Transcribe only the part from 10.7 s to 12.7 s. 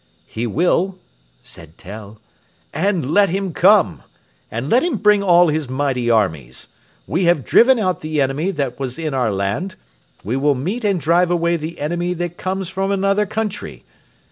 and drive away the enemy that comes